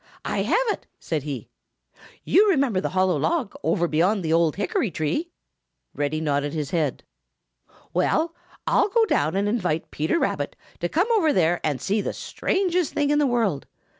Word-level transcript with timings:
"I 0.25 0.41
have 0.41 0.57
it!" 0.69 0.87
said 0.97 1.21
he. 1.21 1.47
"You 2.23 2.49
remember 2.49 2.81
the 2.81 2.89
hollow 2.89 3.17
log 3.17 3.53
over 3.61 3.87
beyond 3.87 4.23
the 4.23 4.33
old 4.33 4.55
hickory 4.55 4.89
tree?" 4.89 5.31
Reddy 5.93 6.19
nodded 6.19 6.53
his 6.53 6.71
head. 6.71 7.03
"Well, 7.93 8.33
I'll 8.65 8.89
go 8.89 9.05
down 9.05 9.35
and 9.35 9.47
invite 9.47 9.91
Peter 9.91 10.17
Rabbit 10.17 10.55
to 10.79 10.89
come 10.89 11.05
over 11.11 11.31
there 11.31 11.59
and 11.63 11.79
see 11.79 12.01
the 12.01 12.13
strangest 12.13 12.95
thing 12.95 13.11
in 13.11 13.19
the 13.19 13.27
world. 13.27 13.67